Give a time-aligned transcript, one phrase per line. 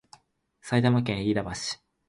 [0.63, 1.49] 埼玉県飯田橋